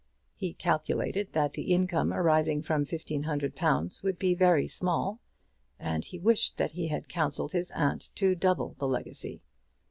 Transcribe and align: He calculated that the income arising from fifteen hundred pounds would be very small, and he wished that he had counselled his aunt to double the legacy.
He 0.33 0.55
calculated 0.55 1.33
that 1.33 1.53
the 1.53 1.71
income 1.71 2.11
arising 2.11 2.63
from 2.63 2.85
fifteen 2.85 3.21
hundred 3.21 3.55
pounds 3.55 4.01
would 4.01 4.17
be 4.17 4.33
very 4.33 4.67
small, 4.67 5.19
and 5.77 6.03
he 6.03 6.17
wished 6.17 6.57
that 6.57 6.71
he 6.71 6.87
had 6.87 7.07
counselled 7.07 7.51
his 7.51 7.69
aunt 7.69 8.09
to 8.15 8.33
double 8.33 8.73
the 8.73 8.87
legacy. 8.87 9.43